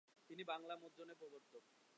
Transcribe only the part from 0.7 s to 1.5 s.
মুদ্রনের প্রবর্তক।